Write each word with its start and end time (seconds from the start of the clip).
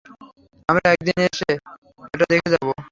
আমরা 0.69 0.87
একদিন 0.89 1.17
এসে 1.27 1.51
এটা 2.13 2.25
দেখে 2.31 2.49
যাবো। 2.53 2.71